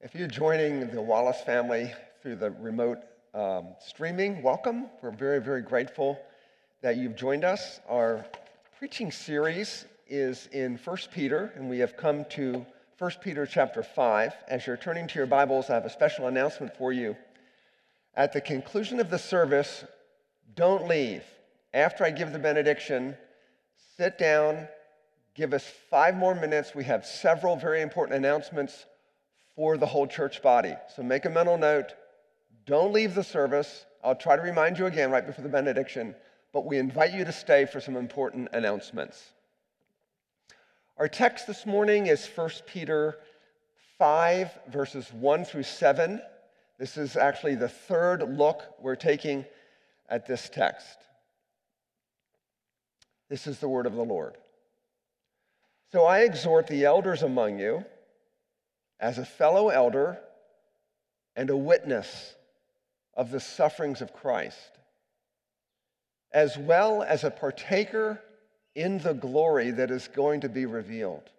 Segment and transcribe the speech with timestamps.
[0.00, 1.92] If you're joining the Wallace family
[2.22, 2.98] through the remote
[3.34, 4.86] um, streaming, welcome.
[5.02, 6.20] We're very, very grateful
[6.82, 7.80] that you've joined us.
[7.88, 8.24] Our
[8.78, 12.64] preaching series is in 1 Peter, and we have come to
[13.00, 14.34] 1 Peter chapter 5.
[14.46, 17.16] As you're turning to your Bibles, I have a special announcement for you.
[18.14, 19.84] At the conclusion of the service,
[20.54, 21.24] don't leave.
[21.74, 23.16] After I give the benediction,
[23.96, 24.68] sit down,
[25.34, 26.72] give us five more minutes.
[26.72, 28.86] We have several very important announcements
[29.58, 30.76] for the whole church body.
[30.94, 31.92] So make a mental note.
[32.64, 33.86] Don't leave the service.
[34.04, 36.14] I'll try to remind you again right before the benediction,
[36.52, 39.32] but we invite you to stay for some important announcements.
[40.96, 43.18] Our text this morning is 1 Peter
[43.98, 46.22] 5, verses 1 through 7.
[46.78, 49.44] This is actually the third look we're taking
[50.08, 50.98] at this text.
[53.28, 54.36] This is the word of the Lord.
[55.90, 57.84] So I exhort the elders among you,
[59.00, 60.18] as a fellow elder
[61.36, 62.34] and a witness
[63.14, 64.78] of the sufferings of Christ,
[66.32, 68.20] as well as a partaker
[68.74, 71.30] in the glory that is going to be revealed.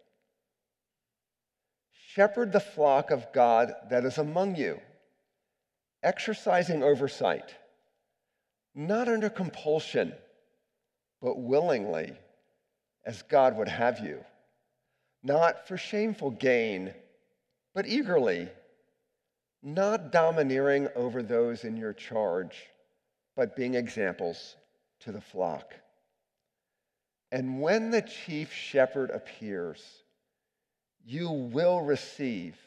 [2.14, 4.80] Shepherd the flock of God that is among you,
[6.02, 7.56] exercising oversight,
[8.74, 10.14] not under compulsion,
[11.22, 12.14] but willingly,
[13.06, 14.24] as God would have you
[15.24, 16.94] not for shameful gain,
[17.74, 18.50] but eagerly,
[19.62, 22.70] not domineering over those in your charge,
[23.36, 24.56] but being examples
[25.02, 25.74] to the flock.
[27.32, 29.84] And when the chief shepherd appears,
[31.06, 32.58] you will receive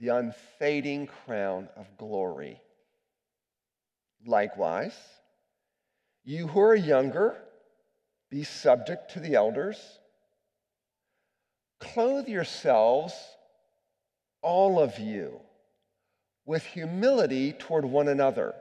[0.00, 2.60] the unfading crown of glory.
[4.24, 4.96] Likewise,
[6.24, 7.36] you who are younger,
[8.30, 9.78] be subject to the elders.
[11.80, 13.14] Clothe yourselves,
[14.42, 15.40] all of you,
[16.44, 18.54] with humility toward one another.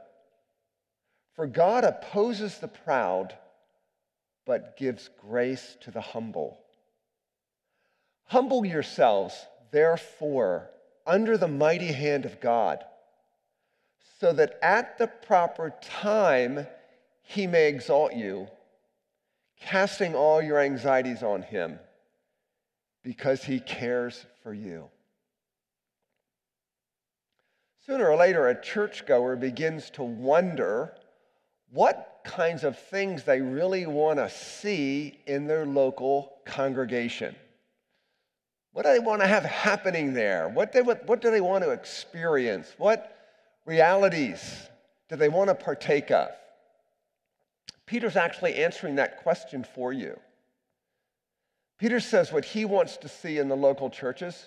[1.35, 3.35] For God opposes the proud,
[4.45, 6.59] but gives grace to the humble.
[8.25, 10.69] Humble yourselves, therefore,
[11.05, 12.83] under the mighty hand of God,
[14.19, 16.67] so that at the proper time
[17.23, 18.47] he may exalt you,
[19.59, 21.79] casting all your anxieties on him
[23.03, 24.89] because he cares for you.
[27.85, 30.93] Sooner or later, a churchgoer begins to wonder
[31.71, 37.35] what kinds of things they really want to see in their local congregation.
[38.73, 40.47] What do they want to have happening there?
[40.47, 42.71] What, they, what, what do they want to experience?
[42.77, 43.17] What
[43.65, 44.69] realities
[45.09, 46.29] do they want to partake of?
[47.87, 50.17] Peter's actually answering that question for you.
[51.79, 54.45] Peter says what he wants to see in the local churches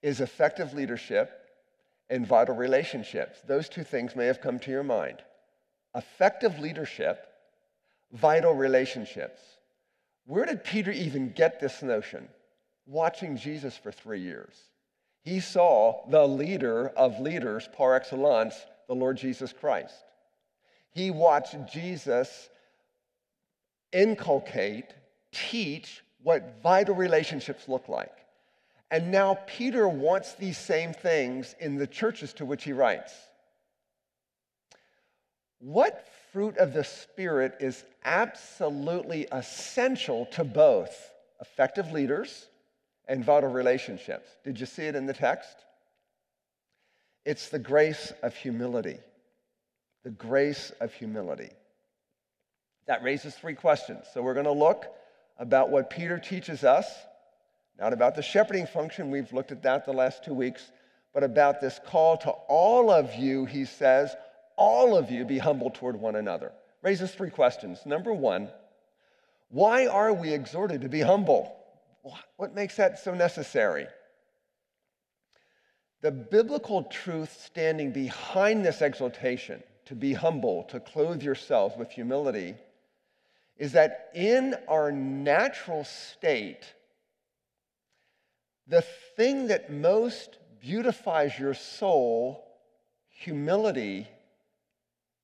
[0.00, 1.41] is effective leadership
[2.12, 3.40] and vital relationships.
[3.46, 5.22] Those two things may have come to your mind.
[5.94, 7.26] Effective leadership,
[8.12, 9.40] vital relationships.
[10.26, 12.28] Where did Peter even get this notion?
[12.86, 14.54] Watching Jesus for three years.
[15.24, 18.56] He saw the leader of leaders par excellence,
[18.88, 19.94] the Lord Jesus Christ.
[20.90, 22.50] He watched Jesus
[23.90, 24.92] inculcate,
[25.32, 28.21] teach, what vital relationships look like.
[28.92, 33.14] And now Peter wants these same things in the churches to which he writes.
[35.60, 41.10] What fruit of the Spirit is absolutely essential to both
[41.40, 42.48] effective leaders
[43.08, 44.28] and vital relationships?
[44.44, 45.56] Did you see it in the text?
[47.24, 48.98] It's the grace of humility.
[50.04, 51.50] The grace of humility.
[52.86, 54.04] That raises three questions.
[54.12, 54.84] So we're going to look
[55.38, 56.92] about what Peter teaches us,
[57.82, 60.70] not about the shepherding function, we've looked at that the last two weeks,
[61.12, 64.14] but about this call to all of you, he says,
[64.56, 66.52] all of you be humble toward one another.
[66.80, 67.80] Raises three questions.
[67.84, 68.50] Number one,
[69.48, 71.56] why are we exhorted to be humble?
[72.36, 73.88] What makes that so necessary?
[76.02, 82.54] The biblical truth standing behind this exhortation to be humble, to clothe yourselves with humility,
[83.58, 86.74] is that in our natural state,
[88.66, 88.82] the
[89.16, 92.44] thing that most beautifies your soul,
[93.08, 94.08] humility,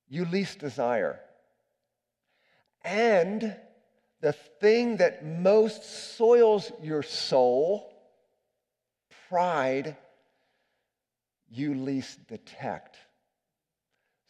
[0.07, 1.19] you least desire.
[2.83, 3.55] And
[4.21, 7.93] the thing that most soils your soul,
[9.29, 9.95] pride,
[11.49, 12.97] you least detect.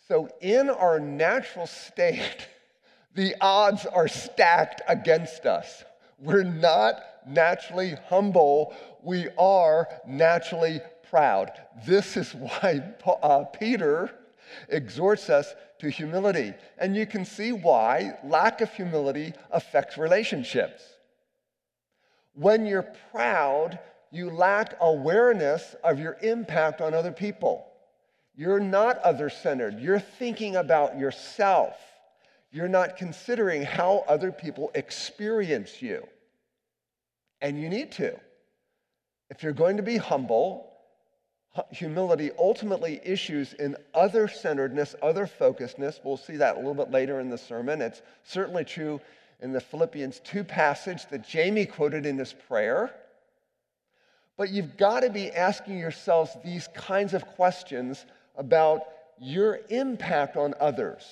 [0.08, 2.48] So, in our natural state,
[3.16, 5.84] the odds are stacked against us.
[6.20, 8.74] We're not naturally humble.
[9.04, 11.51] We are naturally proud.
[11.86, 12.94] This is why
[13.24, 14.12] uh, Peter
[14.68, 16.54] exhorts us to humility.
[16.78, 20.84] And you can see why lack of humility affects relationships.
[22.34, 23.80] When you're proud,
[24.12, 27.66] you lack awareness of your impact on other people.
[28.36, 29.80] You're not other centered.
[29.80, 31.75] You're thinking about yourself.
[32.51, 36.07] You're not considering how other people experience you.
[37.42, 38.18] And you need to.
[39.30, 40.72] If you're going to be humble,
[41.72, 46.00] humility ultimately issues in other centeredness, other focusedness.
[46.04, 47.81] We'll see that a little bit later in the sermon.
[47.81, 49.00] It's certainly true
[49.42, 52.94] in the Philippians 2 passage that Jamie quoted in his prayer.
[54.38, 58.06] But you've got to be asking yourselves these kinds of questions
[58.38, 58.84] about
[59.20, 61.04] your impact on others.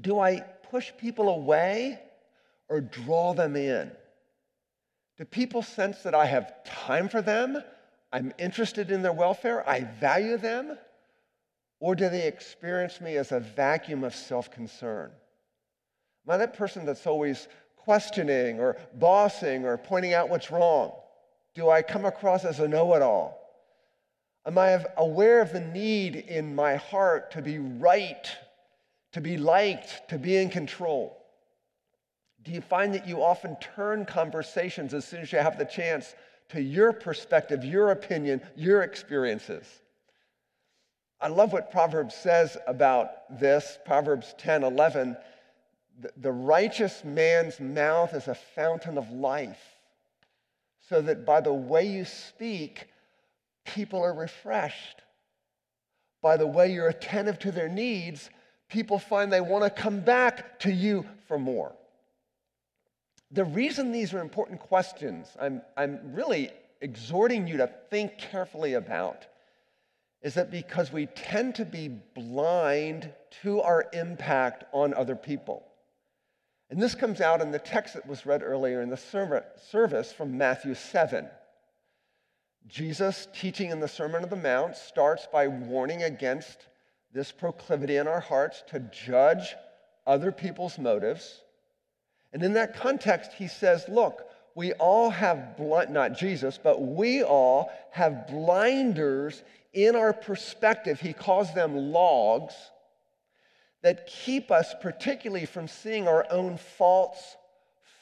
[0.00, 0.40] Do I
[0.70, 2.00] push people away
[2.68, 3.90] or draw them in?
[5.18, 7.62] Do people sense that I have time for them?
[8.12, 9.68] I'm interested in their welfare?
[9.68, 10.78] I value them?
[11.80, 15.10] Or do they experience me as a vacuum of self concern?
[16.26, 20.92] Am I that person that's always questioning or bossing or pointing out what's wrong?
[21.54, 23.38] Do I come across as a know it all?
[24.46, 28.28] Am I aware of the need in my heart to be right,
[29.12, 31.17] to be liked, to be in control?
[32.48, 36.14] Do you find that you often turn conversations as soon as you have the chance
[36.48, 39.66] to your perspective, your opinion, your experiences?
[41.20, 43.78] I love what Proverbs says about this.
[43.84, 45.14] Proverbs 10 11.
[46.00, 49.60] The, the righteous man's mouth is a fountain of life,
[50.88, 52.86] so that by the way you speak,
[53.66, 55.02] people are refreshed.
[56.22, 58.30] By the way you're attentive to their needs,
[58.70, 61.74] people find they want to come back to you for more.
[63.30, 69.26] The reason these are important questions, I'm, I'm really exhorting you to think carefully about,
[70.22, 75.64] is that because we tend to be blind to our impact on other people.
[76.70, 80.36] And this comes out in the text that was read earlier in the service from
[80.36, 81.28] Matthew 7.
[82.66, 86.66] Jesus, teaching in the Sermon on the Mount, starts by warning against
[87.12, 89.54] this proclivity in our hearts to judge
[90.06, 91.42] other people's motives
[92.32, 97.70] and in that context, he says, Look, we all have, not Jesus, but we all
[97.90, 99.42] have blinders
[99.72, 101.00] in our perspective.
[101.00, 102.54] He calls them logs
[103.82, 107.36] that keep us particularly from seeing our own faults,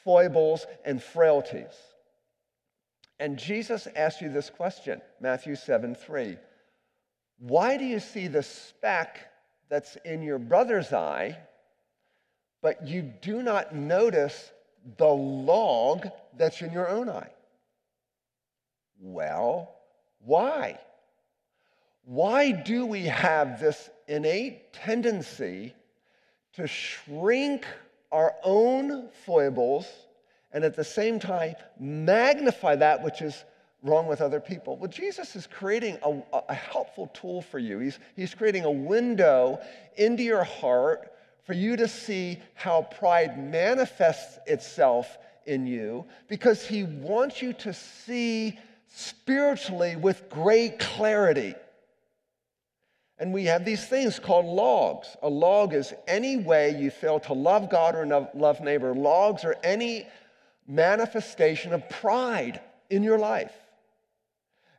[0.03, 1.73] foibles, and frailties.
[3.19, 6.37] And Jesus asks you this question, Matthew 7 3.
[7.39, 9.19] Why do you see the speck
[9.69, 11.37] that's in your brother's eye?
[12.67, 14.51] But you do not notice
[14.97, 16.05] the log
[16.35, 17.31] that's in your own eye.
[18.99, 19.73] Well,
[20.19, 20.77] why?
[22.03, 25.75] Why do we have this innate tendency
[26.55, 27.65] to shrink
[28.11, 29.87] our own foibles
[30.51, 33.45] and at the same time magnify that which is
[33.81, 34.75] wrong with other people?
[34.75, 37.79] Well, Jesus is creating a, a helpful tool for you.
[37.79, 39.61] He's, he's creating a window
[39.95, 41.13] into your heart
[41.47, 47.73] for you to see how pride manifests itself in you because he wants you to
[47.73, 48.59] see
[48.89, 51.55] spiritually with great clarity.
[53.17, 55.15] And we have these things called logs.
[55.23, 58.93] A log is any way you fail to love God or love neighbor.
[58.93, 60.05] Logs are any
[60.67, 63.53] manifestation of pride in your life.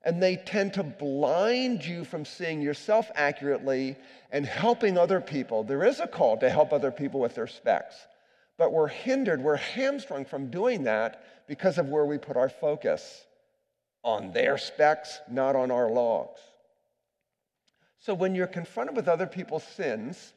[0.04, 3.96] And they tend to blind you from seeing yourself accurately
[4.30, 5.64] and helping other people.
[5.64, 7.96] There is a call to help other people with their specks,
[8.56, 13.26] but we're hindered, we're hamstrung from doing that because of where we put our focus
[14.04, 16.40] on their specks, not on our logs.
[18.00, 20.32] So when you're confronted with other people's sins,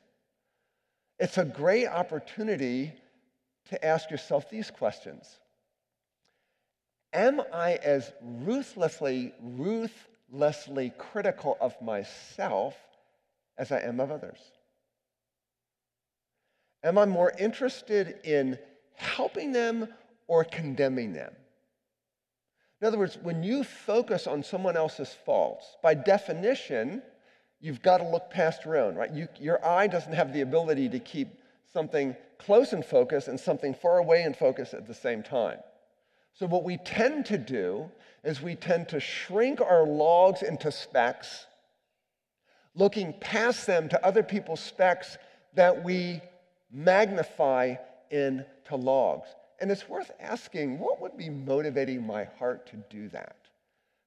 [1.19, 2.93] it's a great opportunity
[3.69, 5.39] to ask yourself these questions.
[7.13, 12.75] Am I as ruthlessly, ruthlessly critical of myself
[13.57, 14.39] as I am of others?
[16.83, 18.57] Am I more interested in
[18.95, 19.87] helping them
[20.27, 21.33] or condemning them?
[22.81, 27.03] In other words, when you focus on someone else's faults, by definition,
[27.59, 29.11] you've got to look past your own, right?
[29.11, 31.27] You, your eye doesn't have the ability to keep
[31.71, 35.59] something close in focus and something far away in focus at the same time.
[36.33, 37.89] So, what we tend to do
[38.23, 41.45] is we tend to shrink our logs into specks,
[42.75, 45.17] looking past them to other people's specks
[45.55, 46.21] that we
[46.71, 47.75] magnify
[48.09, 49.27] into logs.
[49.59, 53.35] And it's worth asking what would be motivating my heart to do that?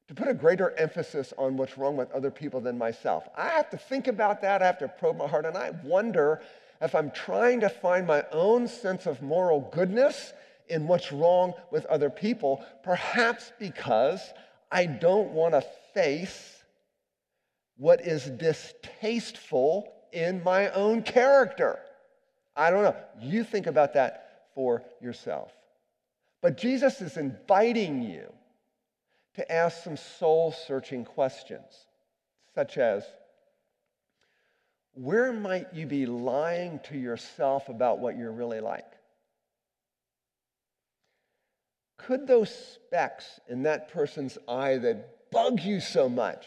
[0.09, 3.27] to put a greater emphasis on what's wrong with other people than myself.
[3.37, 4.63] I have to think about that.
[4.63, 5.47] I have to probe my heart.
[5.47, 6.43] And I wonder
[6.81, 10.33] if I'm trying to find my own sense of moral goodness
[10.69, 14.21] in what's wrong with other people, perhaps because
[14.71, 16.63] I don't want to face
[17.77, 21.79] what is distasteful in my own character.
[22.57, 22.97] I don't know.
[23.21, 25.53] You think about that for yourself.
[26.41, 28.33] But Jesus is inviting you
[29.35, 31.87] to ask some soul searching questions,
[32.55, 33.05] such as
[34.93, 38.94] where might you be lying to yourself about what you're really like?
[42.07, 46.47] Could those specks in that person's eye that bug you so much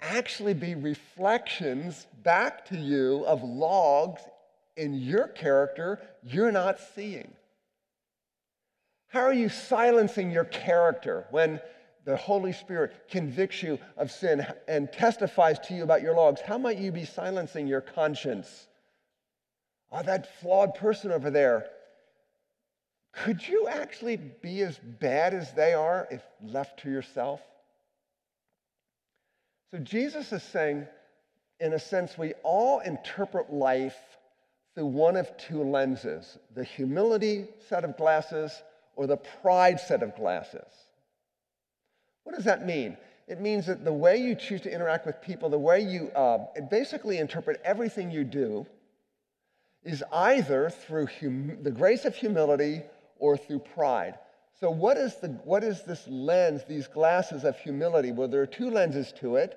[0.00, 4.22] actually be reflections back to you of logs
[4.76, 7.32] in your character you're not seeing?
[9.08, 11.60] How are you silencing your character when
[12.04, 16.58] the Holy Spirit convicts you of sin and testifies to you about your logs, how
[16.58, 18.66] might you be silencing your conscience?
[19.90, 21.70] Oh, that flawed person over there.
[23.12, 27.40] Could you actually be as bad as they are if left to yourself?
[29.70, 30.86] So Jesus is saying,
[31.60, 33.96] in a sense, we all interpret life
[34.74, 38.62] through one of two lenses the humility set of glasses
[38.94, 40.72] or the pride set of glasses.
[42.24, 42.96] What does that mean?
[43.26, 46.38] It means that the way you choose to interact with people, the way you uh,
[46.70, 48.66] basically interpret everything you do,
[49.82, 52.82] is either through hum- the grace of humility
[53.18, 54.14] or through pride.
[54.60, 58.12] So, what is, the, what is this lens, these glasses of humility?
[58.12, 59.56] Well, there are two lenses to it,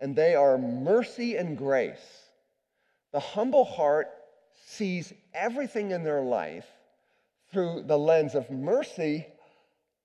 [0.00, 2.22] and they are mercy and grace.
[3.12, 4.08] The humble heart
[4.64, 6.66] sees everything in their life
[7.52, 9.26] through the lens of mercy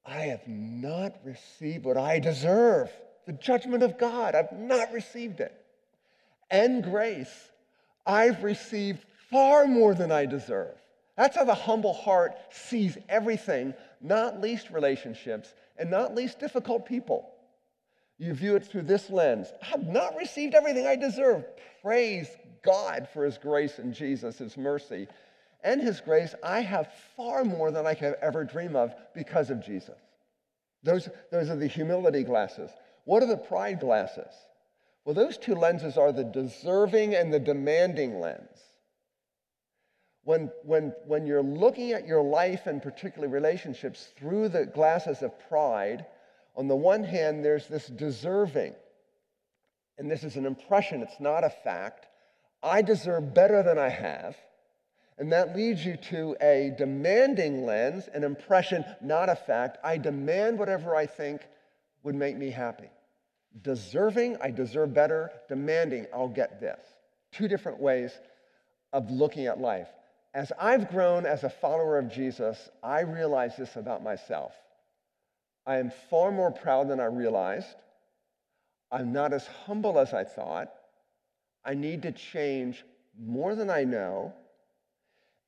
[0.05, 2.89] I have not received what I deserve.
[3.25, 5.53] The judgment of God, I've not received it.
[6.49, 7.49] And grace,
[8.05, 10.75] I've received far more than I deserve.
[11.17, 17.29] That's how the humble heart sees everything, not least relationships, and not least difficult people.
[18.17, 19.51] You view it through this lens.
[19.61, 21.45] I have not received everything I deserve.
[21.81, 22.29] Praise
[22.63, 25.07] God for his grace and Jesus, his mercy
[25.63, 29.63] and his grace, I have far more than I could ever dream of because of
[29.63, 29.97] Jesus.
[30.83, 32.71] Those, those are the humility glasses.
[33.05, 34.33] What are the pride glasses?
[35.05, 38.59] Well, those two lenses are the deserving and the demanding lens.
[40.23, 45.31] When, when, when you're looking at your life and particularly relationships through the glasses of
[45.49, 46.05] pride,
[46.55, 48.75] on the one hand, there's this deserving.
[49.97, 52.07] And this is an impression, it's not a fact.
[52.63, 54.35] I deserve better than I have.
[55.17, 59.77] And that leads you to a demanding lens, an impression, not a fact.
[59.83, 61.41] I demand whatever I think
[62.03, 62.89] would make me happy.
[63.61, 65.31] Deserving, I deserve better.
[65.49, 66.79] Demanding, I'll get this.
[67.31, 68.11] Two different ways
[68.93, 69.89] of looking at life.
[70.33, 74.53] As I've grown as a follower of Jesus, I realize this about myself.
[75.65, 77.75] I am far more proud than I realized.
[78.91, 80.71] I'm not as humble as I thought.
[81.63, 82.83] I need to change
[83.19, 84.33] more than I know.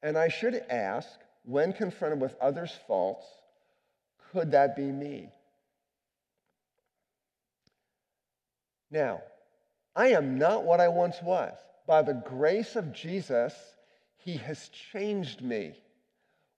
[0.01, 1.09] And I should ask,
[1.43, 3.25] when confronted with others' faults,
[4.31, 5.29] could that be me?
[8.91, 9.21] Now,
[9.95, 11.53] I am not what I once was.
[11.87, 13.53] By the grace of Jesus,
[14.23, 15.73] He has changed me.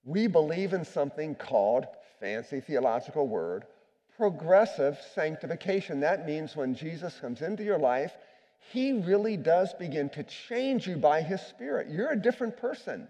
[0.04, 1.86] We believe in something called,
[2.20, 3.66] fancy theological word,
[4.18, 6.00] progressive sanctification.
[6.00, 8.14] That means when Jesus comes into your life,
[8.72, 11.90] He really does begin to change you by His Spirit.
[11.90, 13.08] You're a different person.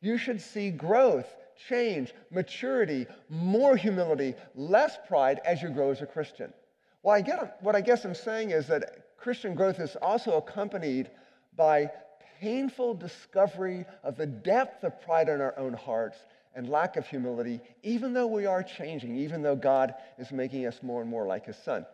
[0.00, 1.26] You should see growth,
[1.68, 6.52] change, maturity, more humility, less pride as you grow as a Christian.
[7.02, 11.10] Well, I get, what I guess I'm saying is that Christian growth is also accompanied
[11.56, 11.90] by
[12.40, 16.18] painful discovery of the depth of pride in our own hearts
[16.54, 20.82] and lack of humility, even though we are changing, even though God is making us
[20.82, 21.84] more and more like His Son.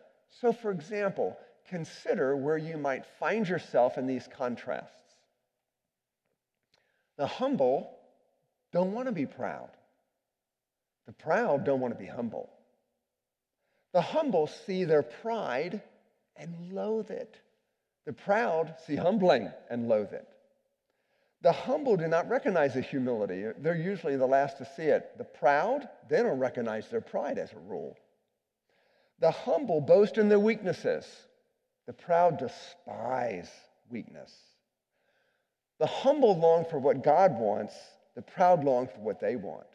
[0.41, 4.89] So, for example, consider where you might find yourself in these contrasts.
[7.17, 7.95] The humble
[8.71, 9.69] don't want to be proud.
[11.05, 12.49] The proud don't want to be humble.
[13.93, 15.81] The humble see their pride
[16.35, 17.37] and loathe it.
[18.05, 20.27] The proud see humbling and loathe it.
[21.43, 23.45] The humble do not recognize the humility.
[23.59, 25.17] They're usually the last to see it.
[25.17, 27.97] The proud, they don't recognize their pride as a rule.
[29.19, 31.05] The humble boast in their weaknesses.
[31.85, 33.51] The proud despise
[33.89, 34.33] weakness.
[35.79, 37.75] The humble long for what God wants,
[38.15, 39.67] the proud long for what they want.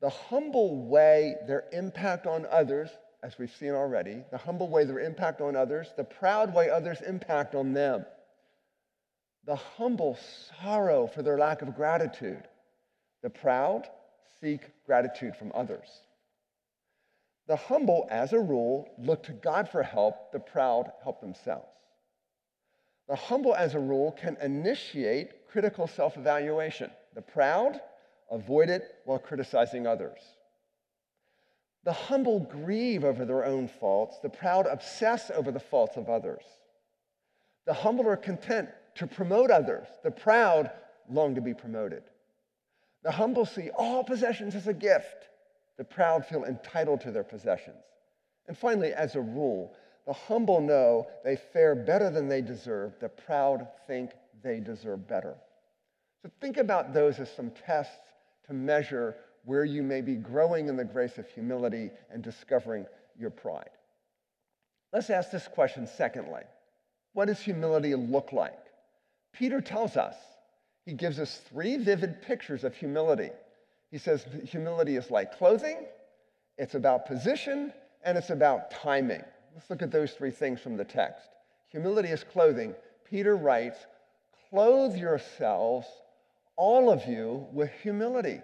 [0.00, 2.88] The humble weigh their impact on others
[3.22, 7.02] as we've seen already, the humble weigh their impact on others, the proud weigh others
[7.02, 8.06] impact on them,
[9.44, 10.18] the humble
[10.60, 12.42] sorrow for their lack of gratitude,
[13.22, 13.88] the proud
[14.40, 15.88] seek gratitude from others.
[17.46, 21.66] The humble, as a rule, look to God for help, the proud help themselves.
[23.08, 26.90] The humble, as a rule, can initiate critical self evaluation.
[27.14, 27.80] The proud
[28.30, 30.20] avoid it while criticizing others.
[31.82, 36.44] The humble grieve over their own faults, the proud obsess over the faults of others.
[37.66, 38.68] The humble are content
[39.00, 40.70] to promote others, the proud
[41.08, 42.02] long to be promoted.
[43.02, 45.30] The humble see all possessions as a gift,
[45.78, 47.82] the proud feel entitled to their possessions.
[48.46, 49.72] And finally, as a rule,
[50.06, 52.92] the humble know they fare better than they deserve.
[53.00, 54.10] The proud think
[54.42, 55.34] they deserve better.
[56.22, 57.96] So think about those as some tests
[58.48, 59.16] to measure
[59.46, 62.84] where you may be growing in the grace of humility and discovering
[63.18, 63.70] your pride.
[64.92, 66.42] Let's ask this question secondly
[67.14, 68.58] What does humility look like?
[69.32, 70.14] Peter tells us,
[70.84, 73.30] he gives us three vivid pictures of humility.
[73.90, 75.86] He says humility is like clothing,
[76.58, 77.72] it's about position,
[78.04, 79.22] and it's about timing.
[79.54, 81.28] Let's look at those three things from the text.
[81.68, 82.74] Humility is clothing.
[83.08, 83.78] Peter writes,
[84.48, 85.86] Clothe yourselves,
[86.56, 88.40] all of you, with humility.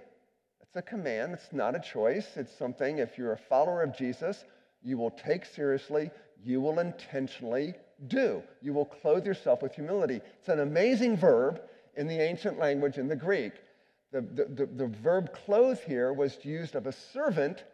[0.60, 2.36] It's a command, it's not a choice.
[2.36, 4.44] It's something, if you're a follower of Jesus,
[4.82, 6.10] you will take seriously,
[6.42, 7.74] you will intentionally
[8.08, 8.42] do.
[8.62, 10.20] You will clothe yourself with humility.
[10.38, 11.60] It's an amazing verb
[11.96, 13.52] in the ancient language in the Greek.
[14.12, 17.64] The, the, the, the verb clothe here was used of a servant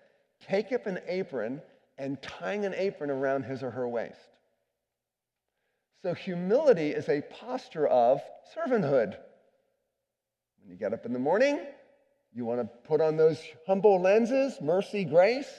[0.48, 1.62] take up an apron
[1.98, 4.16] and tying an apron around his or her waist.
[6.02, 8.20] So humility is a posture of
[8.56, 9.16] servanthood.
[10.60, 11.60] When you get up in the morning,
[12.34, 15.50] you want to put on those humble lenses, mercy, grace.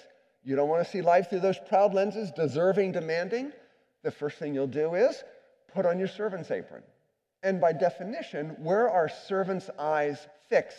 [0.44, 3.54] You don't want to see life through those proud lenses, deserving, demanding.
[4.04, 5.24] The first thing you'll do is
[5.74, 6.84] put on your servant's apron.
[7.42, 10.78] And by definition, where are servants' eyes fixed?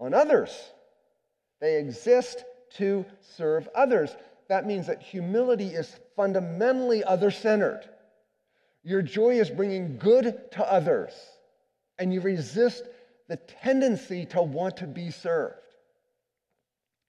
[0.00, 0.50] On others.
[1.60, 2.44] They exist
[2.76, 3.04] to
[3.36, 4.14] serve others.
[4.48, 7.82] That means that humility is fundamentally other centered.
[8.84, 11.12] Your joy is bringing good to others,
[11.98, 12.84] and you resist
[13.28, 15.56] the tendency to want to be served.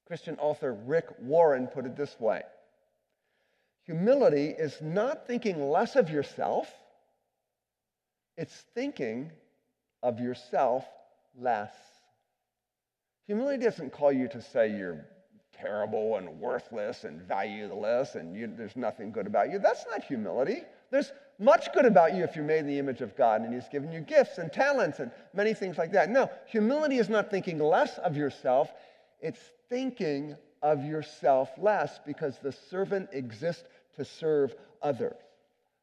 [0.07, 2.41] Christian author Rick Warren put it this way
[3.89, 6.71] Humility is not thinking less of yourself,
[8.37, 9.31] it's thinking
[10.03, 10.85] of yourself
[11.35, 11.73] less.
[13.25, 15.03] Humility doesn't call you to say you're
[15.59, 19.57] terrible and worthless and valueless and you, there's nothing good about you.
[19.57, 20.61] That's not humility.
[20.91, 23.69] There's much good about you if you're made in the image of God and He's
[23.69, 26.11] given you gifts and talents and many things like that.
[26.11, 28.71] No, humility is not thinking less of yourself,
[29.19, 33.63] it's thinking of yourself less because the servant exists
[33.99, 35.17] to serve others.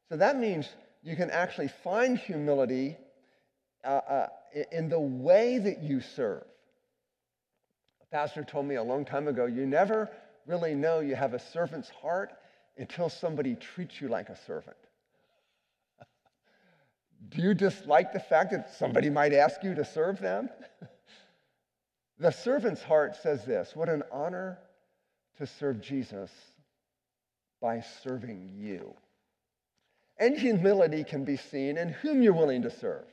[0.09, 0.67] So that means
[1.03, 2.97] you can actually find humility
[3.83, 4.27] uh, uh,
[4.71, 6.43] in the way that you serve.
[8.01, 10.09] A pastor told me a long time ago you never
[10.47, 12.33] really know you have a servant's heart
[12.77, 14.77] until somebody treats you like a servant.
[17.29, 20.49] Do you dislike the fact that somebody might ask you to serve them?
[22.19, 24.57] the servant's heart says this What an honor
[25.37, 26.31] to serve Jesus
[27.61, 28.93] by serving you.
[30.19, 33.05] And humility can be seen in whom you're willing to serve.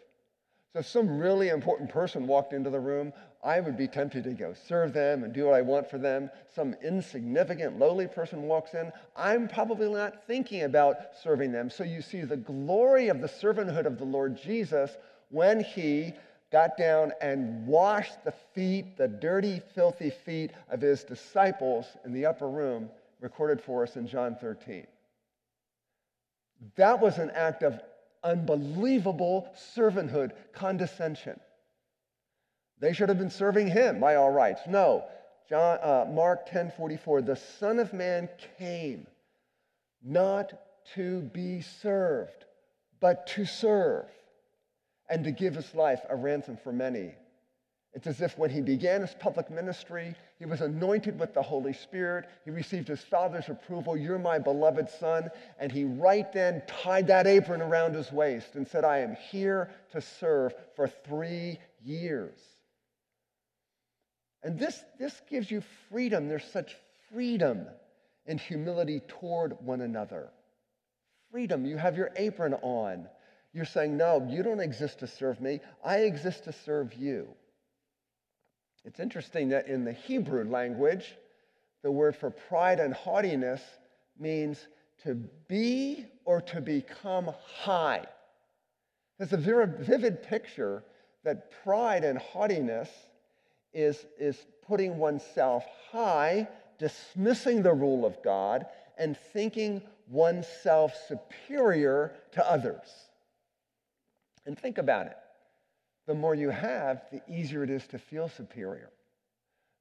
[0.73, 3.13] So if some really important person walked into the room,
[3.45, 6.31] I would be tempted to go serve them and do what I want for them.
[6.53, 11.71] Some insignificant, lowly person walks in, I'm probably not thinking about serving them.
[11.71, 14.91] So you see the glory of the servanthood of the Lord Jesus
[15.29, 16.13] when he
[16.51, 22.27] got down and washed the feet, the dirty, filthy feet of his disciples in the
[22.27, 22.89] upper room,
[23.21, 24.87] recorded for us in John 13.
[26.77, 27.81] That was an act of
[28.23, 31.39] unbelievable servanthood, condescension.
[32.81, 34.63] They should have been serving him by all rights.
[34.67, 35.05] No.
[35.49, 39.07] John, uh, Mark 10 44, the Son of Man came
[40.03, 40.53] not
[40.95, 42.45] to be served,
[43.01, 44.07] but to serve
[45.09, 47.15] and to give his life a ransom for many.
[47.93, 51.73] It's as if when he began his public ministry, he was anointed with the Holy
[51.73, 52.29] Spirit.
[52.45, 53.97] He received his Father's approval.
[53.97, 55.31] You're my beloved Son.
[55.61, 59.71] And he right then tied that apron around his waist and said, I am here
[59.93, 62.39] to serve for three years.
[64.43, 66.29] And this, this gives you freedom.
[66.29, 66.77] There's such
[67.13, 67.67] freedom
[68.27, 70.31] and humility toward one another.
[71.31, 71.65] Freedom.
[71.65, 73.09] You have your apron on.
[73.53, 75.61] You're saying, No, you don't exist to serve me.
[75.85, 77.29] I exist to serve you.
[78.85, 81.15] It's interesting that in the Hebrew language,
[81.83, 83.63] the word for pride and haughtiness
[84.19, 84.67] means
[85.03, 85.15] to
[85.49, 87.31] be or to become
[87.63, 88.05] high.
[89.19, 90.83] It's a very vivid picture
[91.25, 92.89] that pride and haughtiness
[93.73, 98.67] is, is putting oneself high, dismissing the rule of God,
[98.99, 102.89] and thinking oneself superior to others.
[104.47, 105.17] And think about it.
[106.07, 108.91] The more you have, the easier it is to feel superior.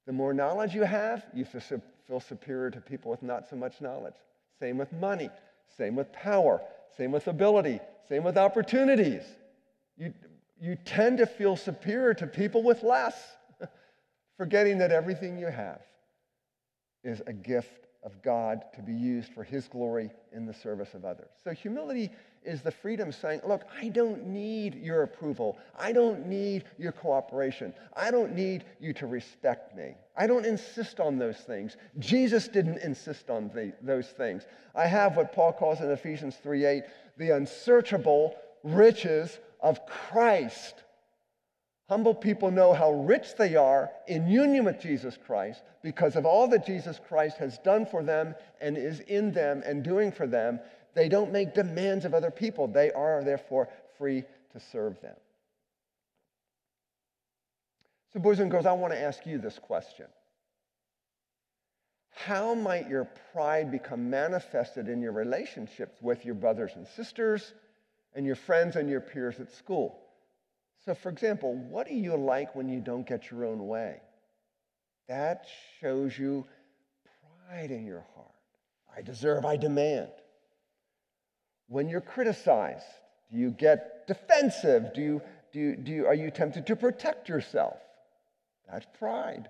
[0.05, 4.15] The more knowledge you have, you feel superior to people with not so much knowledge.
[4.59, 5.29] Same with money,
[5.77, 6.61] same with power,
[6.97, 9.23] same with ability, same with opportunities.
[9.97, 10.13] You,
[10.59, 13.15] you tend to feel superior to people with less,
[14.37, 15.81] forgetting that everything you have
[17.03, 21.05] is a gift of God to be used for His glory in the service of
[21.05, 21.29] others.
[21.43, 22.11] So, humility
[22.45, 25.57] is the freedom saying, Look, I don't need your approval.
[25.77, 27.73] I don't need your cooperation.
[27.95, 29.95] I don't need you to respect me.
[30.15, 31.77] I don't insist on those things.
[31.99, 34.43] Jesus didn't insist on the, those things.
[34.75, 36.83] I have what Paul calls in Ephesians 3:8
[37.17, 40.83] the unsearchable riches of Christ.
[41.89, 46.47] Humble people know how rich they are in union with Jesus Christ because of all
[46.47, 50.59] that Jesus Christ has done for them and is in them and doing for them.
[50.93, 52.67] They don't make demands of other people.
[52.67, 55.15] They are, therefore, free to serve them.
[58.13, 60.05] So, boys and girls, I want to ask you this question
[62.11, 67.53] How might your pride become manifested in your relationships with your brothers and sisters
[68.13, 69.99] and your friends and your peers at school?
[70.85, 74.01] So, for example, what do you like when you don't get your own way?
[75.07, 75.47] That
[75.79, 76.45] shows you
[77.47, 78.29] pride in your heart.
[78.95, 80.11] I deserve, I demand.
[81.67, 82.85] When you're criticized,
[83.31, 84.93] do you get defensive?
[84.93, 85.21] Do you,
[85.51, 87.77] do you, do you, are you tempted to protect yourself?
[88.69, 89.49] That's pride.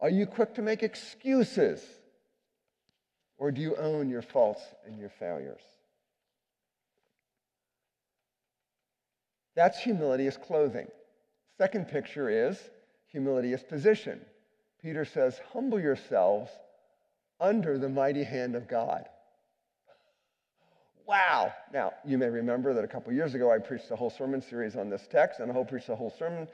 [0.00, 1.82] Are you quick to make excuses?
[3.38, 5.60] Or do you own your faults and your failures?
[9.54, 10.88] That's humility as clothing.
[11.58, 12.58] Second picture is
[13.06, 14.20] humility as position.
[14.82, 16.50] Peter says, Humble yourselves
[17.40, 19.08] under the mighty hand of God.
[21.06, 21.52] Wow.
[21.72, 24.74] Now, you may remember that a couple years ago I preached a whole sermon series
[24.74, 26.48] on this text, and I preached a whole sermon,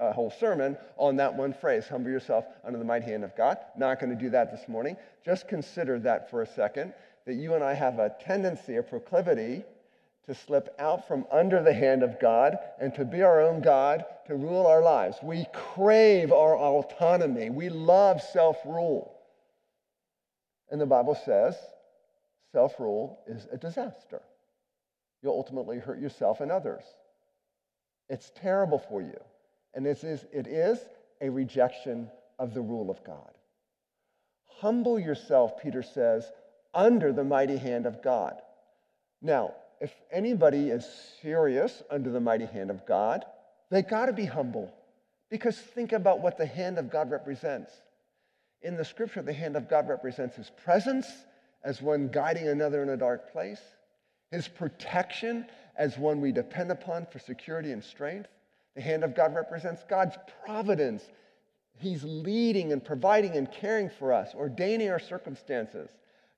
[0.00, 3.58] a whole sermon on that one phrase, humble yourself under the mighty hand of God.
[3.76, 4.96] Not going to do that this morning.
[5.24, 6.92] Just consider that for a second,
[7.24, 9.62] that you and I have a tendency, a proclivity
[10.26, 14.04] to slip out from under the hand of God and to be our own God,
[14.26, 15.18] to rule our lives.
[15.22, 17.50] We crave our autonomy.
[17.50, 19.14] We love self rule.
[20.70, 21.54] And the Bible says
[22.54, 24.22] self rule is a disaster.
[25.20, 26.84] You'll ultimately hurt yourself and others.
[28.08, 29.18] It's terrible for you.
[29.74, 30.78] And it is, it is
[31.20, 33.32] a rejection of the rule of God.
[34.60, 36.30] Humble yourself, Peter says,
[36.72, 38.34] under the mighty hand of God.
[39.20, 40.86] Now, if anybody is
[41.22, 43.24] serious under the mighty hand of God,
[43.70, 44.72] they got to be humble.
[45.28, 47.72] Because think about what the hand of God represents.
[48.62, 51.08] In the scripture, the hand of God represents his presence
[51.64, 53.60] as one guiding another in a dark place,
[54.30, 55.46] his protection
[55.76, 58.28] as one we depend upon for security and strength.
[58.74, 61.02] The hand of God represents God's providence.
[61.78, 65.90] He's leading and providing and caring for us, ordaining our circumstances.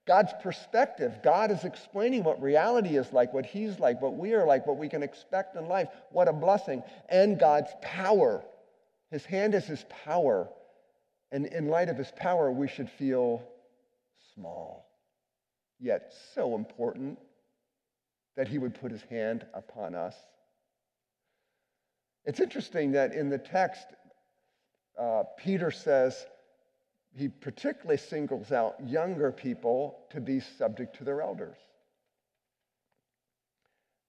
[0.07, 1.19] God's perspective.
[1.23, 4.79] God is explaining what reality is like, what He's like, what we are like, what
[4.79, 5.89] we can expect in life.
[6.11, 6.83] What a blessing.
[7.09, 8.45] And God's power.
[9.11, 10.49] His hand is His power.
[11.33, 13.43] And in light of His power, we should feel
[14.35, 14.86] small,
[15.81, 17.19] yet so important
[18.37, 20.15] that He would put His hand upon us.
[22.25, 23.87] It's interesting that in the text,
[24.99, 26.27] uh, Peter says,
[27.17, 31.57] he particularly singles out younger people to be subject to their elders.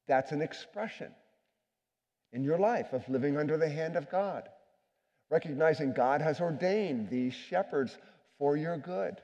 [0.08, 1.12] That's an expression
[2.34, 4.50] in your life of living under the hand of God,
[5.30, 7.98] recognizing God has ordained these shepherds
[8.38, 9.22] for your good.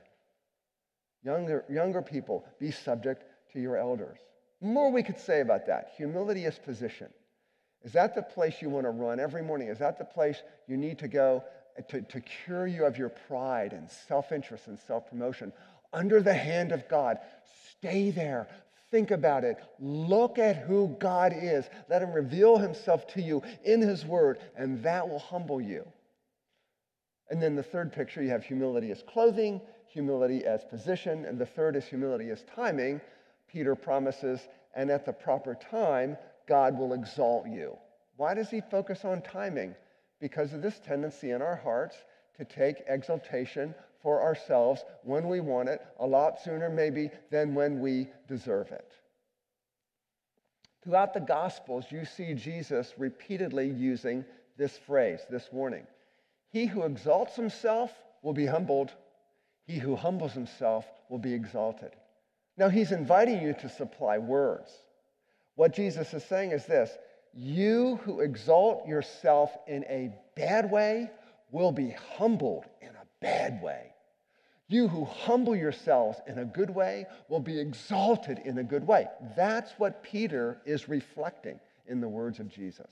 [1.24, 4.18] Younger, younger people, be subject to your elders.
[4.60, 5.92] More we could say about that.
[5.96, 7.08] Humility is position.
[7.82, 9.68] Is that the place you want to run every morning?
[9.68, 11.44] Is that the place you need to go
[11.88, 15.52] to, to cure you of your pride and self interest and self promotion
[15.92, 17.18] under the hand of God.
[17.70, 18.48] Stay there.
[18.90, 19.58] Think about it.
[19.80, 21.64] Look at who God is.
[21.88, 25.86] Let Him reveal Himself to you in His Word, and that will humble you.
[27.30, 29.60] And then the third picture, you have humility as clothing,
[29.94, 33.00] humility as position, and the third is humility as timing.
[33.48, 37.78] Peter promises, and at the proper time, God will exalt you.
[38.16, 39.74] Why does he focus on timing?
[40.24, 41.96] because of this tendency in our hearts
[42.34, 47.78] to take exaltation for ourselves when we want it, a lot sooner maybe than when
[47.78, 48.94] we deserve it.
[50.82, 54.24] Throughout the Gospels, you see Jesus repeatedly using
[54.56, 55.86] this phrase, this warning.
[56.48, 58.92] He who exalts himself will be humbled,
[59.66, 61.92] he who humbles himself will be exalted.
[62.56, 64.70] Now, he's inviting you to supply words.
[65.56, 66.90] What Jesus is saying is this
[67.32, 71.10] You who exalt yourself in a bad way
[71.50, 73.92] will be humbled in a bad way.
[74.68, 79.06] You who humble yourselves in a good way will be exalted in a good way.
[79.36, 82.90] That's what Peter is reflecting in the words of Jesus.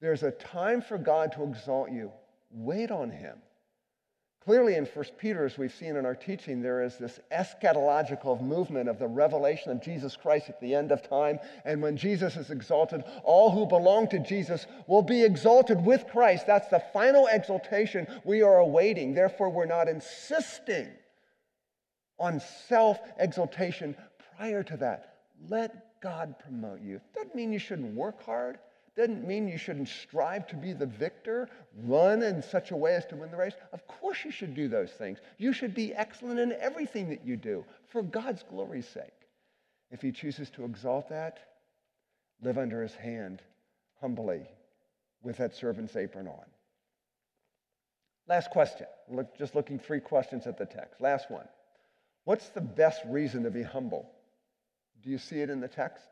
[0.00, 2.12] There's a time for God to exalt you.
[2.50, 3.36] Wait on him.
[4.44, 8.88] Clearly, in 1 Peter, as we've seen in our teaching, there is this eschatological movement
[8.88, 11.38] of the revelation of Jesus Christ at the end of time.
[11.66, 16.46] And when Jesus is exalted, all who belong to Jesus will be exalted with Christ.
[16.46, 19.12] That's the final exaltation we are awaiting.
[19.12, 20.88] Therefore, we're not insisting
[22.18, 23.94] on self exaltation
[24.36, 25.16] prior to that.
[25.50, 27.02] Let God promote you.
[27.14, 28.58] Doesn't mean you shouldn't work hard.
[29.00, 31.48] Doesn't mean you shouldn't strive to be the victor,
[31.84, 33.54] run in such a way as to win the race.
[33.72, 35.20] Of course, you should do those things.
[35.38, 39.26] You should be excellent in everything that you do for God's glory's sake.
[39.90, 41.38] If He chooses to exalt that,
[42.42, 43.40] live under His hand
[44.02, 44.42] humbly
[45.22, 46.44] with that servant's apron on.
[48.28, 48.86] Last question.
[49.08, 51.00] Look, just looking three questions at the text.
[51.00, 51.48] Last one.
[52.24, 54.10] What's the best reason to be humble?
[55.02, 56.04] Do you see it in the text?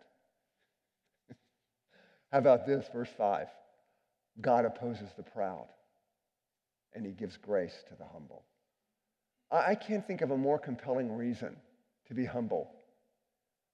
[2.33, 3.49] How about this, verse 5?
[4.41, 5.69] God opposes the proud,
[6.95, 8.45] and he gives grace to the humble.
[9.51, 11.57] I can't think of a more compelling reason
[12.07, 12.71] to be humble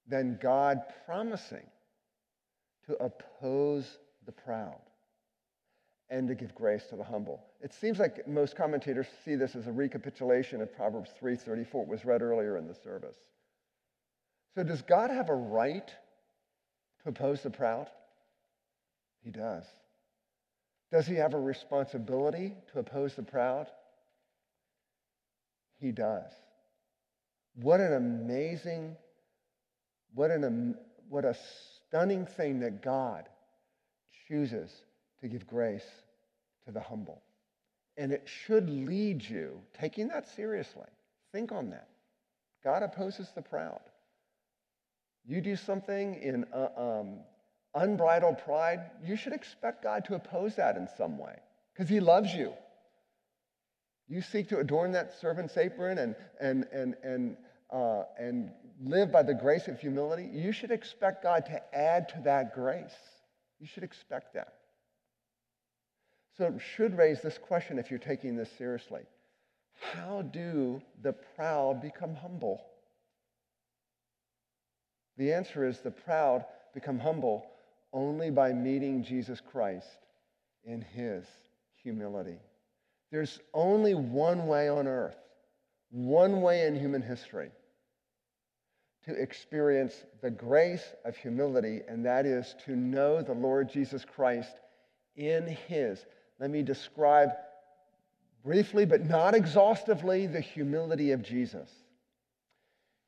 [0.06, 1.66] than God promising
[2.86, 4.80] to oppose the proud
[6.10, 7.42] and to give grace to the humble.
[7.60, 11.82] It seems like most commentators see this as a recapitulation of Proverbs 3:34.
[11.82, 13.16] It was read earlier in the service.
[14.54, 15.88] So does God have a right
[17.02, 17.90] to oppose the proud?
[19.24, 19.64] He does.
[20.92, 23.66] Does he have a responsibility to oppose the proud?
[25.80, 26.30] He does.
[27.56, 28.96] What an amazing,
[30.14, 30.76] what, an,
[31.08, 31.36] what a
[31.88, 33.28] stunning thing that God
[34.28, 34.70] chooses
[35.20, 35.86] to give grace
[36.66, 37.22] to the humble.
[37.96, 40.88] And it should lead you, taking that seriously,
[41.32, 41.88] think on that.
[42.62, 43.80] God opposes the proud.
[45.24, 47.18] You do something in uh, um,
[47.74, 51.36] unbridled pride, you should expect God to oppose that in some way
[51.72, 52.52] because he loves you.
[54.06, 57.36] You seek to adorn that servant's apron and, and, and, and,
[57.72, 58.50] uh, and
[58.82, 60.28] live by the grace of humility.
[60.32, 62.94] You should expect God to add to that grace.
[63.60, 64.54] You should expect that.
[66.36, 69.02] So it should raise this question if you're taking this seriously.
[69.94, 72.60] How do the proud become humble?
[75.16, 77.46] The answer is the proud become humble
[77.94, 79.86] only by meeting Jesus Christ
[80.64, 81.24] in his
[81.82, 82.38] humility.
[83.10, 85.16] There's only one way on earth,
[85.90, 87.50] one way in human history
[89.06, 94.60] to experience the grace of humility, and that is to know the Lord Jesus Christ
[95.16, 96.04] in his.
[96.40, 97.30] Let me describe
[98.42, 101.70] briefly, but not exhaustively, the humility of Jesus.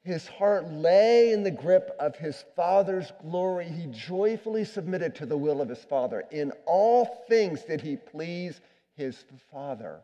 [0.07, 3.65] His heart lay in the grip of his Father's glory.
[3.65, 6.23] He joyfully submitted to the will of his Father.
[6.31, 8.61] In all things did he please
[8.95, 9.99] his Father.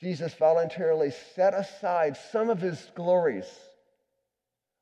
[0.00, 3.50] Jesus voluntarily set aside some of his glories,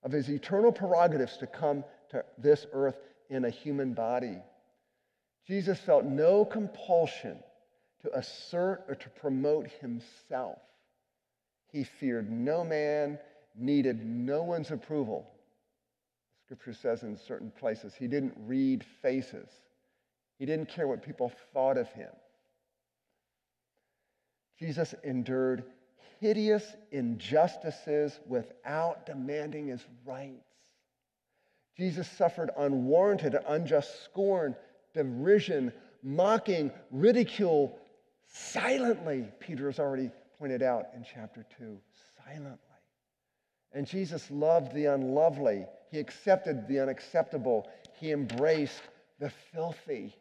[0.02, 4.36] of his eternal prerogatives to come to this earth in a human body.
[5.46, 7.38] Jesus felt no compulsion
[8.02, 10.58] to assert or to promote himself.
[11.72, 13.18] He feared no man
[13.56, 15.30] needed no one's approval.
[16.44, 19.48] Scripture says in certain places, he didn't read faces.
[20.38, 22.10] He didn't care what people thought of him.
[24.58, 25.64] Jesus endured
[26.20, 30.44] hideous injustices without demanding his rights.
[31.76, 34.54] Jesus suffered unwarranted, unjust scorn,
[34.92, 37.78] derision, mocking, ridicule
[38.32, 41.78] silently, Peter has already pointed out in chapter 2.
[42.24, 42.69] Silently.
[43.72, 45.66] And Jesus loved the unlovely.
[45.90, 47.68] He accepted the unacceptable.
[47.98, 48.82] He embraced
[49.18, 50.14] the filthy.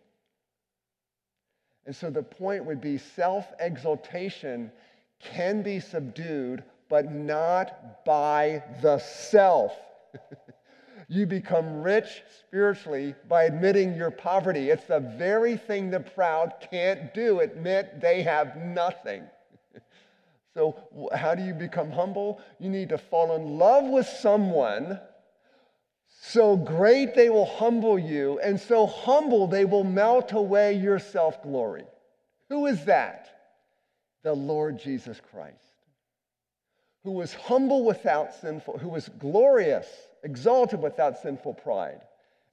[1.86, 4.72] And so the point would be self exaltation
[5.20, 9.76] can be subdued, but not by the self.
[11.08, 14.70] you become rich spiritually by admitting your poverty.
[14.70, 19.24] It's the very thing the proud can't do admit they have nothing.
[20.60, 20.76] So,
[21.16, 22.42] how do you become humble?
[22.60, 25.00] You need to fall in love with someone
[26.20, 31.42] so great they will humble you, and so humble they will melt away your self
[31.44, 31.86] glory.
[32.50, 33.30] Who is that?
[34.24, 35.56] The Lord Jesus Christ,
[37.06, 39.88] who was humble without sinful, who was glorious,
[40.26, 42.02] exalted without sinful pride,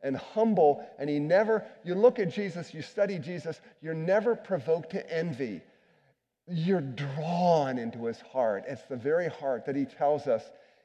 [0.00, 0.88] and humble.
[1.00, 5.60] And he never, you look at Jesus, you study Jesus, you're never provoked to envy.
[6.48, 8.64] You're drawn into his heart.
[8.68, 10.42] It's the very heart that he tells us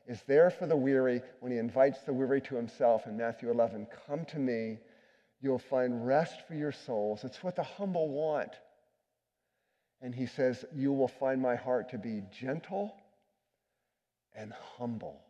[0.08, 3.88] is there for the weary when he invites the weary to himself in Matthew 11.
[4.08, 4.80] Come to me,
[5.40, 7.24] you'll find rest for your souls.
[7.24, 8.54] It's what the humble want.
[10.02, 12.96] And he says, You will find my heart to be gentle
[14.36, 15.22] and humble.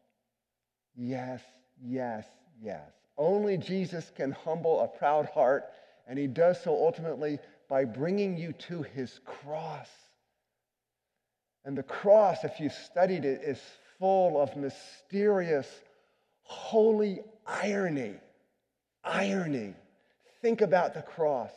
[0.95, 1.41] Yes,
[1.83, 2.25] yes,
[2.61, 2.89] yes.
[3.17, 5.65] Only Jesus can humble a proud heart,
[6.07, 9.89] and he does so ultimately by bringing you to his cross.
[11.65, 13.61] And the cross, if you've studied it, is
[13.99, 15.67] full of mysterious,
[16.43, 18.15] holy irony.
[19.03, 19.73] Irony.
[20.41, 21.51] Think about the cross.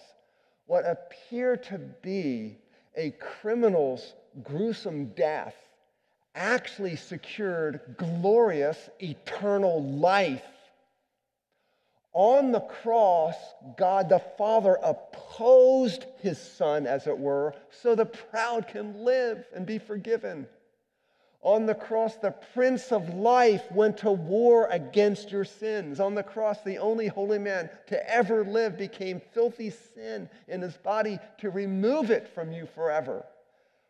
[0.66, 2.58] What appeared to be
[2.96, 5.54] a criminal's gruesome death
[6.34, 10.42] actually secured glorious eternal life.
[12.14, 13.34] On the cross,
[13.76, 19.66] God the Father opposed his Son, as it were, so the proud can live and
[19.66, 20.46] be forgiven.
[21.42, 26.00] On the cross, the Prince of Life went to war against your sins.
[26.00, 30.76] On the cross, the only holy man to ever live became filthy sin in his
[30.78, 33.26] body to remove it from you forever.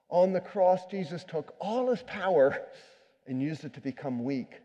[0.09, 2.61] On the cross, Jesus took all his power
[3.27, 4.61] and used it to become weak.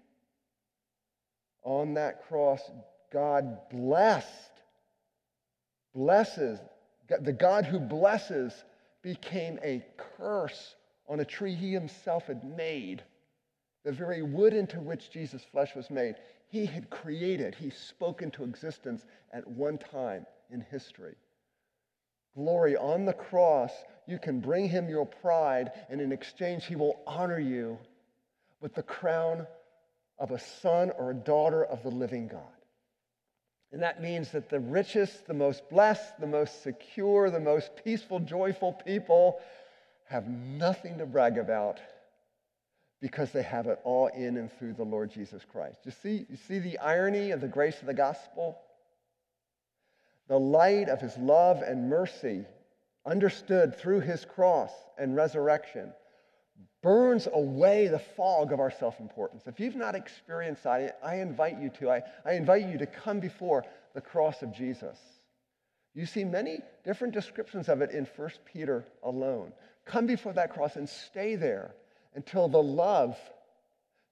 [1.64, 2.62] On that cross,
[3.12, 4.52] God blessed,
[5.94, 6.60] blesses,
[7.22, 8.54] the God who blesses
[9.02, 9.84] became a
[10.18, 10.76] curse
[11.08, 13.04] on a tree he himself had made,
[13.84, 16.16] the very wood into which Jesus' flesh was made.
[16.50, 21.16] He had created, he spoke into existence at one time in history.
[22.36, 23.72] Glory on the cross,
[24.08, 27.78] you can bring him your pride, and in exchange, he will honor you
[28.62, 29.48] with the crown
[30.20, 32.59] of a son or a daughter of the living God.
[33.72, 38.20] And that means that the richest, the most blessed, the most secure, the most peaceful,
[38.20, 39.40] joyful people
[40.06, 41.80] have nothing to brag about
[43.02, 45.80] because they have it all in and through the Lord Jesus Christ.
[45.86, 48.58] You see, you see the irony of the grace of the gospel?
[50.28, 52.46] The light of his love and mercy,
[53.06, 55.94] understood through his cross and resurrection,
[56.82, 59.44] burns away the fog of our self importance.
[59.48, 61.90] If you've not experienced that, I invite you to.
[61.90, 64.98] I, I invite you to come before the cross of Jesus.
[65.94, 69.52] You see many different descriptions of it in 1 Peter alone.
[69.86, 71.74] Come before that cross and stay there
[72.16, 73.18] until the love,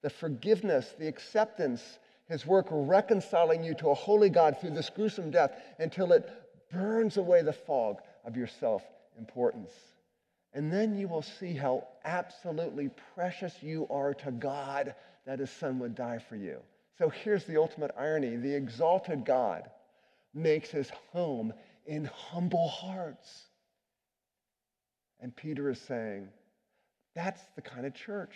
[0.02, 5.32] the forgiveness, the acceptance, his work reconciling you to a holy God through this gruesome
[5.32, 6.30] death, until it
[6.72, 8.84] burns away the fog of your self
[9.18, 9.72] importance.
[10.58, 14.96] And then you will see how absolutely precious you are to God
[15.28, 16.58] that his son would die for you.
[16.98, 19.70] So here's the ultimate irony the exalted God
[20.34, 21.54] makes his home
[21.86, 23.44] in humble hearts.
[25.20, 26.28] And Peter is saying,
[27.14, 28.34] that's the kind of church,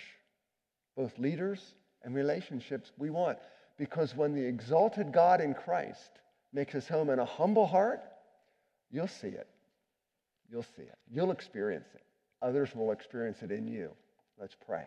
[0.95, 3.39] both leaders and relationships we want.
[3.79, 6.19] Because when the exalted God in Christ
[6.53, 8.03] makes his home in a humble heart,
[8.91, 9.47] you'll see it.
[10.51, 10.99] You'll see it.
[11.12, 12.03] You'll experience it.
[12.41, 13.91] Others will experience it in you.
[14.39, 14.86] Let's pray.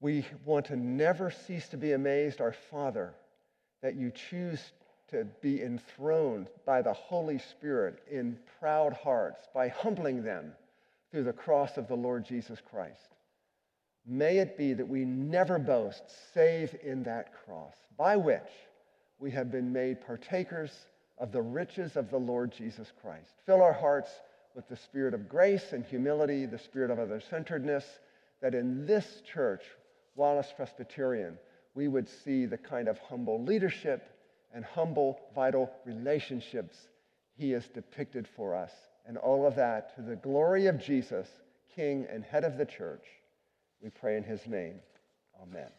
[0.00, 3.12] We want to never cease to be amazed, our Father,
[3.82, 4.60] that you choose
[5.08, 10.52] to be enthroned by the Holy Spirit in proud hearts by humbling them
[11.10, 13.16] through the cross of the Lord Jesus Christ.
[14.06, 18.48] May it be that we never boast save in that cross, by which
[19.18, 20.72] we have been made partakers
[21.18, 23.34] of the riches of the Lord Jesus Christ.
[23.44, 24.10] Fill our hearts
[24.54, 27.84] with the spirit of grace and humility, the spirit of other centeredness,
[28.40, 29.62] that in this church,
[30.16, 31.38] Wallace Presbyterian,
[31.74, 34.10] we would see the kind of humble leadership
[34.52, 36.76] and humble, vital relationships
[37.36, 38.72] he has depicted for us.
[39.06, 41.28] And all of that to the glory of Jesus,
[41.74, 43.04] King and head of the church.
[43.82, 44.80] We pray in his name.
[45.42, 45.70] Amen.